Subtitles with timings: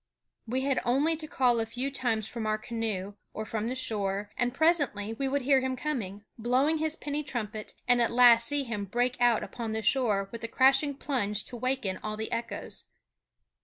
[0.47, 4.31] We had only to call a few times from our canoe, or from the shore,
[4.35, 8.63] and presently we would hear him coming, blowing his penny trumpet, and at last see
[8.63, 12.85] him break out upon the shore with a crashing plunge to waken all the echoes.